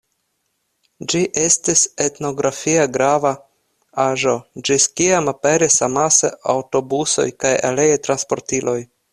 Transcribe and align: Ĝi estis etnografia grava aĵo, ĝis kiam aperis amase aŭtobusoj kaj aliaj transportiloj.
Ĝi 1.11 1.19
estis 1.41 1.83
etnografia 2.05 2.87
grava 2.95 3.33
aĵo, 4.05 4.35
ĝis 4.71 4.89
kiam 5.03 5.31
aperis 5.35 5.79
amase 5.89 6.33
aŭtobusoj 6.55 7.29
kaj 7.45 7.55
aliaj 7.71 8.03
transportiloj. 8.09 8.79